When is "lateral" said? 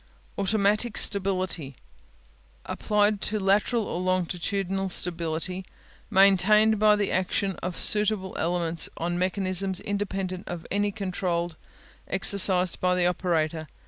3.39-3.85